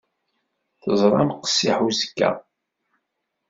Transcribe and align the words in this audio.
Teẓram 0.81 1.31
qessiḥ 1.35 1.77
uzekka. 1.87 2.29